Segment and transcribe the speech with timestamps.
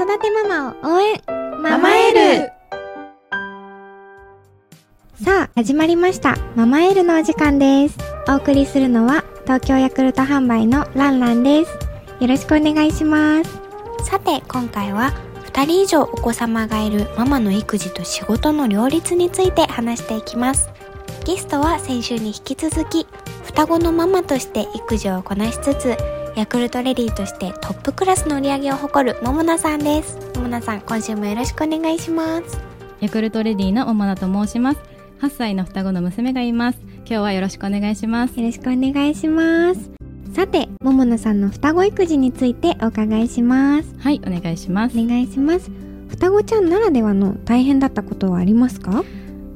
[0.00, 1.20] 育てママを応援
[1.62, 2.52] ママエル
[5.22, 6.38] さあ、始まりました。
[6.56, 7.98] ママエルのお時間です。
[8.26, 11.78] お送りするのは、東京ヤクルト販売のランランです。
[12.18, 13.60] よろしくお願いします。
[14.06, 15.12] さて、今回は、
[15.52, 20.70] 2人以上お子様がいるママの育児と仕事の両立について話していきます。
[21.26, 23.06] ゲストは先週に引き続き、
[23.44, 25.94] 双子のママとして育児をこなしつつ、
[26.36, 30.16] ヤクルトレディとしてトップクラスの売り上げを誇る桃奈さんです。
[30.34, 32.58] 桃奈さん、今週もよろしくお願いします。
[33.00, 34.80] ヤクルトレディの桃奈と申します
[35.20, 39.90] 8歳の双子の娘がいます今日はよろしくお願いしますよろしくお願いします。
[40.34, 43.94] さて、桃奈さんの双子育児についてお伺いします。
[43.98, 45.70] はいお願いしますお願いします。
[46.08, 49.04] 双子ちゃんならではの大変だったことはありますか？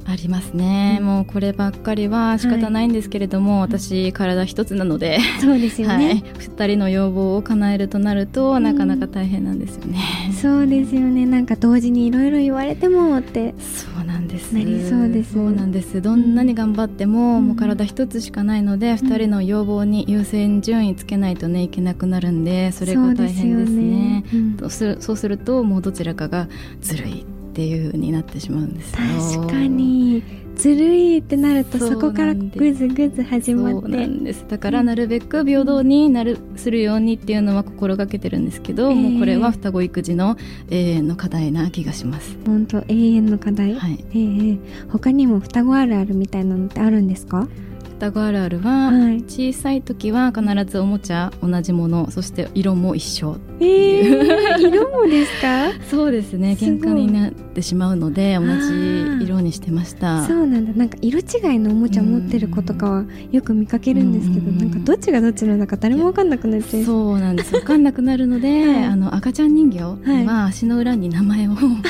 [0.07, 1.05] ありますね、うん。
[1.05, 5.97] もうこればっかりは仕方ないんですけれども、私体一つなので、そうですよはい。
[5.99, 9.99] ね。、2人の要望を叶えるとなると、なかなか大変なんですよね。
[10.39, 11.25] そうですよね。
[11.25, 13.55] なんか同時にいろいろ言われてもって。
[13.59, 14.53] そうなんです。
[14.53, 15.33] なりそうです。
[15.33, 16.01] そうなんです。
[16.01, 17.47] どんなに頑張っても、うん。
[17.47, 24.23] もう体一つしかないので、2人の要望に優先順位つけないとねいけなくなるんでそれが大変ですね。
[24.29, 24.97] そうですよね。
[24.99, 26.47] そうするともうどちらかが
[26.81, 27.25] ずるい
[27.55, 28.91] っていう風になってしまうんです
[29.33, 30.21] よ確かに。
[30.57, 33.79] ずるいってなるとそこからぐずぐず始まって。
[33.81, 40.35] そうなんですだからなるべく平等になるするようにっていうのは心がけてるんですけど、えーもうこれは双子育児の
[40.69, 42.37] 永遠の課題な気がします。
[42.45, 43.73] 本当永遠の課題？
[43.75, 44.57] はい、ええええ
[44.89, 47.47] 他にも双子あるあるみたいなのってあるんですか？
[47.95, 69.79] 双子あるあるは、はい小さい時は必ずおもちゃ同じものそして色も一緒ええ色もですかそうですね喧嘩になってしまうので同じ色にしてましたそうなんだなんか色違いのおもちゃ持ってる子とかはよく見かけるんですけど、んなんかどっちがどっちなのか誰もわかんなくなっちゃいそうそうなんです分かんなくなるので、はいあの赤ちゃん人形
[70.25, 71.89] は足の裏に名前を刻んで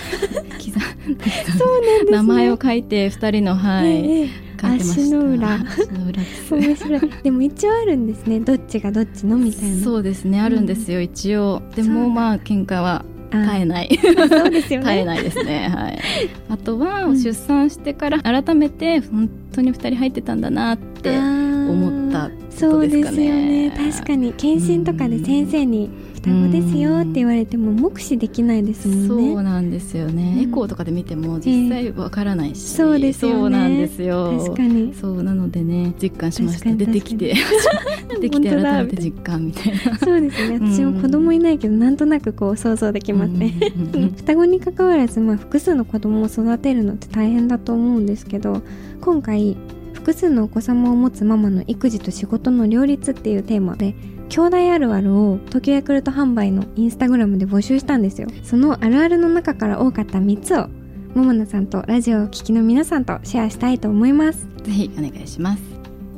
[1.58, 1.66] そ
[2.08, 5.02] う名前を書いて二人のはい、ええ書いてました。
[5.02, 5.53] 足の裏。
[5.56, 6.56] 足の裏です。
[6.56, 7.02] 面白い。
[7.24, 8.40] でも一応あるんですね。
[8.40, 9.84] どっちがどっちのみたいな。
[9.84, 10.41] そうですね。
[10.41, 11.62] あるんですよ、一応。
[11.75, 14.00] でそうもまあ喧嘩はあ絶えない。
[14.02, 14.85] そうですよね。
[14.85, 15.69] 絶えないですね。
[15.69, 16.00] はい。
[16.50, 17.18] あとは、うん。
[17.19, 23.69] 出産してから改めて本当に二人入ってたんだなって思ったそうですよね。
[23.72, 23.91] ことですかね。
[23.91, 24.34] 確かに。
[24.34, 25.90] 検診とかで先生に
[26.25, 29.08] 双子ですよって言われても目視できないですもんね。
[29.08, 33.40] そうなんですよね、うんエコーとかで見ても実際わからないし、そうですよね。
[33.40, 34.38] そうなんですよ。
[34.40, 34.94] 確かに。
[34.94, 36.74] そうなのでね実感しました。
[36.74, 37.35] 出てきて
[38.09, 39.97] 出てきて改めて実感みたいな。
[39.97, 40.59] そうですね。
[40.59, 43.53] 私も子供いないけどなんとなくこう想像できますね、
[44.18, 48.62] 双子に関わらず、まあ、複数の子供を育てるのって大変だと思うんですけど
[49.02, 49.58] 今回
[49.94, 53.96] 複数のお子様を持つママの育児と仕事の両立っていうテーマで
[54.30, 58.28] 兄弟あるあるを東京ヤクルト販売のインスタグラムで募集したんですよ。
[58.44, 60.68] そのあるあるの中から多かった3つを
[61.13, 64.47] ももなさんとラジオをお聞きの皆さんとシェアしたいと思います。
[64.64, 65.64] ぜひお願いします。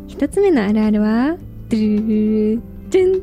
[0.07, 1.38] 1つ目のあるあるは
[1.69, 2.62] ドゥル
[2.96, 3.22] ルルン。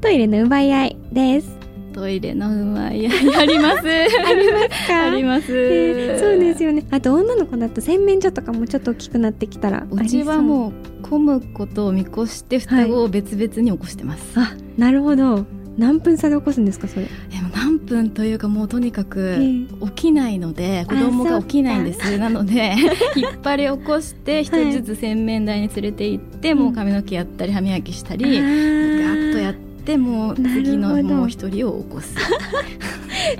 [0.00, 1.56] トイレの奪い合いです。
[1.92, 3.86] トイレのうまいあります。
[4.26, 5.04] ありますか？
[5.06, 6.84] あります、えーそうですよね。
[6.90, 10.04] あと女の子だと洗面所とかもちょっと大きくなってきたらう。
[10.06, 10.72] ちはもう
[11.14, 15.44] 混むことを見越して双子を別々に起こしてます、あなるほど。
[15.76, 17.08] 何分差で起こすんですかそれ。
[17.52, 22.18] 何分というかもうとにかくえ起きないので子供が起きないんです。
[22.18, 22.74] なので
[23.16, 32.16] 引っ張り起こして一人ずつ洗面台に連れて行って、もう髪の毛やったり歯磨きしたり、ガッとやってもう次のもう一人を起こす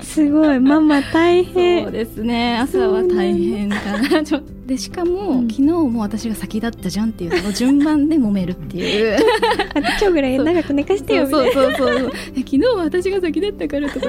[0.01, 0.59] すごい。
[0.59, 2.57] ママ大そう変ですね。
[2.57, 4.23] 朝は大変かな。
[4.23, 5.49] ちょでしかも、うん。
[5.49, 9.17] 昨日も私が先だったじゃんっていうのを順番で揉めるっていう。
[9.75, 12.11] あと今日ぐらい長く寝かしてよみたいそうそうそうそう。
[12.35, 14.07] え昨日は私が先だったからとか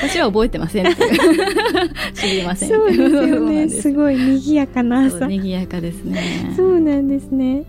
[0.00, 1.10] 私は覚えてませんっていう。
[2.14, 3.66] 知りまなせんそうですよね。
[3.66, 3.82] です。
[3.82, 5.20] すごい賑やかな朝。
[5.20, 6.52] そう賑やかですね。
[6.56, 7.64] そうなんですね。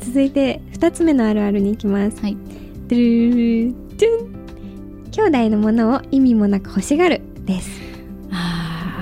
[0.00, 2.20] 続いて2つ目のあるあるに行きます。
[2.20, 2.36] はい。
[2.88, 4.39] ドゥルルル
[5.10, 7.80] 兄弟のものを意味もなく欲しがるです。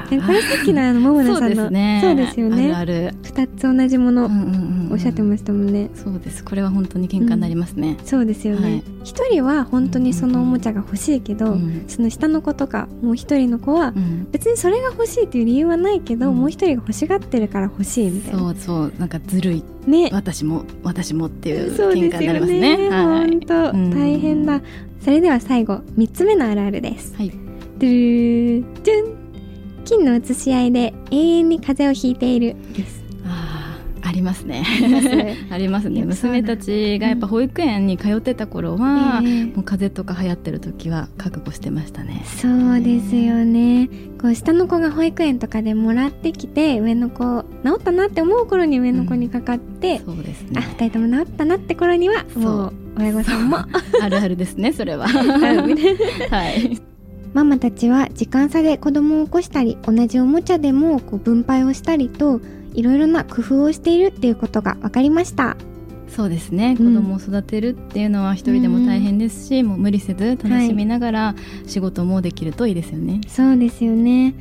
[0.08, 2.00] これさっきのあの桃そう奈さんのですね。
[2.02, 2.72] そうですよね。
[2.72, 3.14] あるある。
[3.24, 4.24] 2つ同じもの。
[4.24, 6.42] うんうんうんうんおっしゃってましたもんね、そうです。
[6.42, 8.62] これは本当に喧嘩になりますね、そうですよはい。
[8.64, 14.28] ね一、人は本当にそのおもちゃが欲しいけど、うんその下の子とかもう一人の子はうん。
[14.32, 16.36] 別にそれが欲しいっていう理由はないけど、うん。
[16.36, 18.38] もう一人が欲しがってるから欲しいみたいな。
[18.38, 18.92] そうそう。
[18.98, 19.64] なんかずるい。
[19.86, 20.08] ね。
[20.12, 22.88] 私も私もっていうそう喧嘩になりますねね。
[22.88, 23.30] はい。
[23.30, 23.90] 本当、うん。
[23.90, 24.62] 大変だ
[25.00, 27.14] それでは最後3つ目のあるあるです。
[27.16, 27.30] はい。
[27.30, 29.18] ドゥルードゥン。
[29.88, 33.02] 金の移し合いで永遠に風邪をひいているです
[34.18, 34.64] りりますね。
[35.50, 36.04] ありますね。
[36.04, 42.22] 娘たちがやっぱ保育園に通ってた頃は、うん、もう風邪とか流行ってる時は覚悟してましたね。
[42.26, 43.88] そうですよね。
[44.20, 50.50] こう下の子が保育園とかでもらってきて上の子治ったなって思う頃に上の子にかかって、うん、そうですね。
[50.56, 53.58] あ二人とも治ったなって頃にはもう親御さんも
[54.02, 55.06] あるあるですねそれは。
[55.08, 56.80] はい。
[57.34, 62.40] ママたちは時間差で子供を起こしたり同じおもちゃでもこう分配をしたりと
[62.78, 65.56] いろいろな工夫をしているっていうことが分かりました。
[66.08, 71.34] そうですね、うん、子供を育てるっていうのは一人でも大変ですし、うん、もう無理せず楽しみながら
[71.66, 74.34] 仕事もできるといいですよね、はい、そうですよね。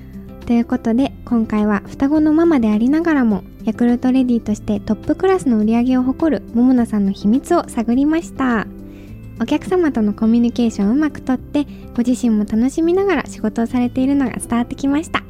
[0.45, 8.65] ということで今回は双子のママでありながらもヤクルトレディとしてトップクラスの売り上げを誇る桃奈さんの秘密を探りました。
[9.41, 15.26] お客様とのコミュニケーションをうまくとってご自身も楽しみながら仕事をされているのが伝わってきました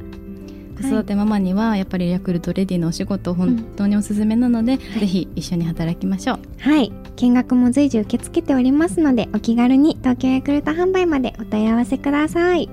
[0.77, 6.39] 子育てママにはやっぱりヤクルトレディのお仕事本当におすすめなので、うん、ぜひ一緒に働きましょう。
[6.59, 6.91] はい。
[7.15, 12.69] 見学も随時受け付けておりますのでお気軽に東京ヤクルト販売までお問い合わせください。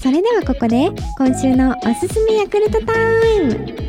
[0.00, 2.92] それではここで今週のおすすめヤクルトタ
[3.36, 3.82] イム。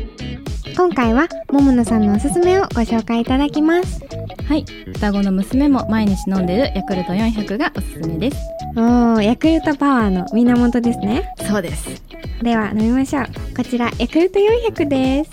[0.76, 4.00] 今回は桃野さんのおすすめをご紹介いただきます。
[4.46, 4.64] はい。
[4.92, 11.32] 双子の娘も毎日飲んでるヤクルト400がおすすめですおーヤクルトパワーの源ですね。
[11.46, 12.02] そうです。
[12.42, 13.26] では飲みましょう。
[13.56, 15.30] こちらヤクルト400です。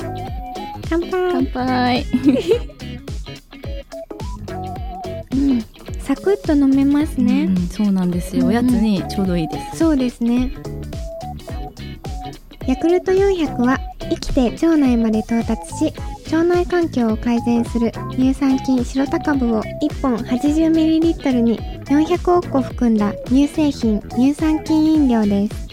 [0.87, 1.09] 乾杯。
[1.31, 2.05] 乾杯。
[5.33, 5.61] うん
[6.01, 9.77] サクッと飲めますね、うん、そうなんですよ、おやつにちょうどいいです。
[9.77, 10.51] そうですね。
[12.67, 13.79] ヤクルト400は
[14.09, 15.93] 生きて腸内まで到達し
[16.31, 25.67] 腸内環境を改善する乳酸菌白タ株を1本 80ml に400億個含んだ乳製品乳酸菌飲料です。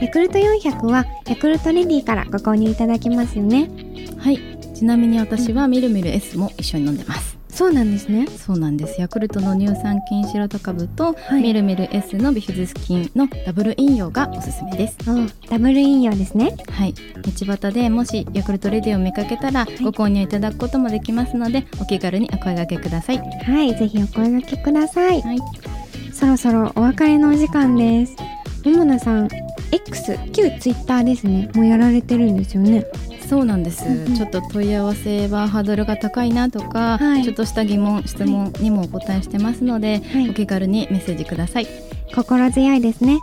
[0.00, 3.70] ヤクルト400はヤクルトレディからご購入いただけますよね。
[4.18, 4.40] はい。
[4.74, 7.39] ちなみに私はみるみる S も一緒に飲んでます。
[7.60, 8.26] そうなんですね。
[8.26, 8.98] そうなんです。
[8.98, 14.96] ヤクルトの乳酸菌シロタ株と、はい、ミルミル S のビフィズス菌のダブル飲料がおすすめです。
[15.50, 16.56] ダブル飲料ですね。
[16.70, 16.94] はい。
[16.94, 23.18] 道端でもしヤクルトレディを見かけたら、ご購入いただくこともできますのでお気軽にお声掛けください。
[23.18, 25.38] はいぜひお声掛けください、はい、
[26.14, 28.16] そろそろお別れのお時間です。
[28.64, 29.28] 桃奈さん
[29.70, 31.50] X 旧ツイッターですね。
[31.54, 32.86] もうやられてるんですよね
[33.30, 41.66] そうなんです、うんうん、ちょっと問い合わせはハードルが高いなとか、はい、ちょっとした疑問質問にもお答えしてますので、はい、お気軽にメッセージください。
[42.12, 43.20] 心強いですね。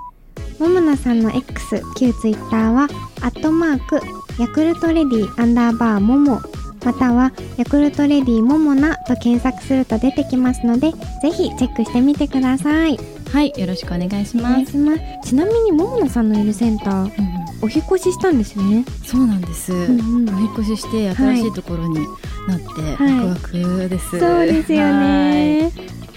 [0.59, 2.83] ももなさんの X 旧ツイッターは
[3.21, 3.99] アットマーク
[4.41, 6.41] ヤクルトレディアンダーバーもも
[6.85, 12.97] またはヤクルトレディももなと検索すると出てきますのでぜひチェックしてみてください
[13.31, 14.71] はいよろしくお願いします。
[15.23, 17.11] ちなみにももなさんのいるセンター、うん
[17.59, 18.85] お引越ししたんですよね？
[19.03, 21.95] そうなんです、うんうん、お引越しして新しいところに
[22.47, 25.71] なって、はい、ワクワクです、そうですよね。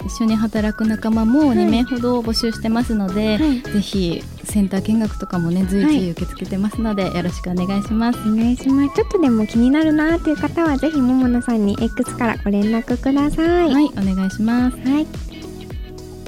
[0.05, 8.19] 一緒に働く仲間も2名ほど募集してますので、はい、ぜひセンター見学とかもね随時受け付けてますので、はい、よろしくお願いします。
[8.19, 8.95] お願いします。
[8.95, 13.73] ちょっとでも気になるなという方はぜひ桃野さんに X からご連絡ください。
[13.73, 14.77] はいお願いします。
[14.77, 15.30] はい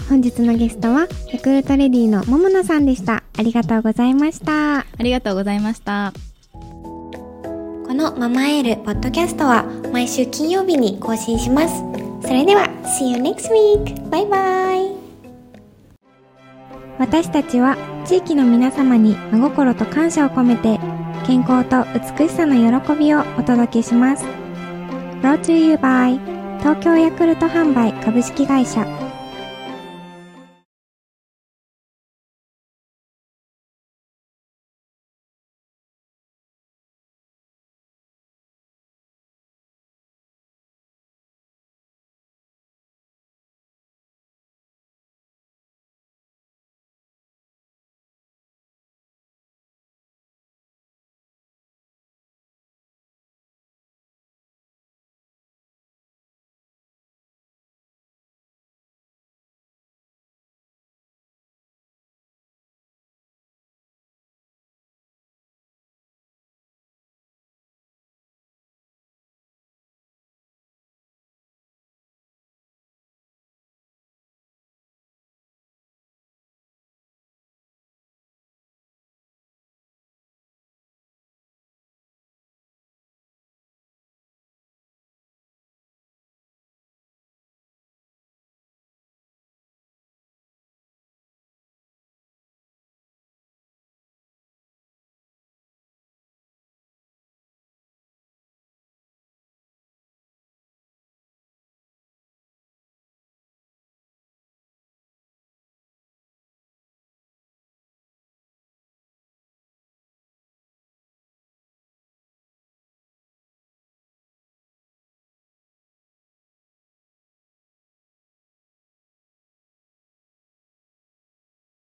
[0.09, 3.23] 本日のゲストはヤクルトレディの桃野さんでした。
[3.37, 4.79] ありがとうございました。
[4.79, 6.13] ありがとうございました。
[6.51, 11.75] このママエールポッドキャストは毎週金曜日に更新します。
[12.21, 14.09] それでは See you next week!
[14.09, 14.91] バイバイ
[16.99, 20.79] 私たちは地域の皆様に真心と感謝を込めて
[21.25, 21.85] 健康と
[22.17, 24.25] 美しさの喜びをお届けします。
[25.21, 26.19] Brought to you by
[26.59, 29.02] 東京ヤクルト販売株式会社